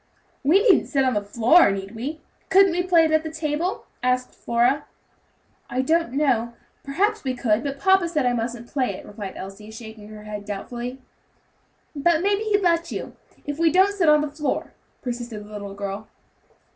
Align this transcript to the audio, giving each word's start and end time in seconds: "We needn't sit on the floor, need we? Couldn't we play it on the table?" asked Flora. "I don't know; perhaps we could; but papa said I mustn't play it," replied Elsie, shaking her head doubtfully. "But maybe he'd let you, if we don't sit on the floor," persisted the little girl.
"We 0.43 0.63
needn't 0.63 0.89
sit 0.89 1.05
on 1.05 1.13
the 1.13 1.21
floor, 1.21 1.69
need 1.69 1.93
we? 1.93 2.21
Couldn't 2.49 2.71
we 2.71 2.81
play 2.81 3.05
it 3.05 3.13
on 3.13 3.21
the 3.21 3.29
table?" 3.29 3.85
asked 4.01 4.33
Flora. 4.33 4.85
"I 5.69 5.83
don't 5.83 6.13
know; 6.13 6.53
perhaps 6.83 7.23
we 7.23 7.35
could; 7.35 7.63
but 7.63 7.77
papa 7.79 8.09
said 8.09 8.25
I 8.25 8.33
mustn't 8.33 8.65
play 8.67 8.95
it," 8.95 9.05
replied 9.05 9.37
Elsie, 9.37 9.69
shaking 9.69 10.07
her 10.07 10.23
head 10.23 10.43
doubtfully. 10.43 10.99
"But 11.95 12.23
maybe 12.23 12.41
he'd 12.45 12.63
let 12.63 12.91
you, 12.91 13.15
if 13.45 13.59
we 13.59 13.71
don't 13.71 13.93
sit 13.93 14.09
on 14.09 14.21
the 14.21 14.31
floor," 14.31 14.73
persisted 15.03 15.45
the 15.45 15.51
little 15.51 15.75
girl. 15.75 16.07